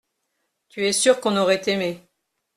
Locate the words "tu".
0.69-0.87